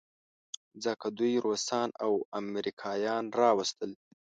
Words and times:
ځکه 0.83 1.05
دوی 1.17 1.33
روسان 1.45 1.89
او 2.05 2.11
امریکایان 2.41 3.25
راوستل. 3.39 3.91